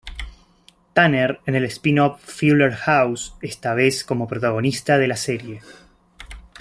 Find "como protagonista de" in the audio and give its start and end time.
4.03-5.07